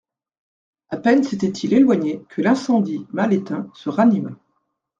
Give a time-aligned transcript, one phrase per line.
[0.89, 4.31] A peine s'était-il éloigné, que l'incendie mal éteint, se ranima.